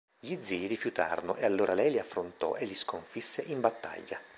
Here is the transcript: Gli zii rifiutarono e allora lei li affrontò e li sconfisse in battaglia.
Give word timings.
Gli 0.19 0.39
zii 0.41 0.65
rifiutarono 0.65 1.35
e 1.35 1.45
allora 1.45 1.75
lei 1.75 1.91
li 1.91 1.99
affrontò 1.99 2.55
e 2.55 2.65
li 2.65 2.73
sconfisse 2.73 3.43
in 3.43 3.61
battaglia. 3.61 4.19